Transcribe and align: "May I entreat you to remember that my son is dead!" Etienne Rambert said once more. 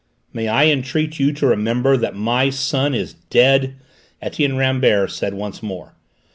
"May 0.33 0.47
I 0.47 0.65
entreat 0.65 1.19
you 1.19 1.31
to 1.33 1.45
remember 1.45 1.95
that 1.95 2.15
my 2.15 2.49
son 2.49 2.95
is 2.95 3.13
dead!" 3.29 3.75
Etienne 4.19 4.57
Rambert 4.57 5.11
said 5.11 5.35
once 5.35 5.61
more. 5.61 5.93